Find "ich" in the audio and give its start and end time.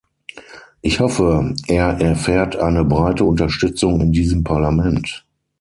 0.81-0.99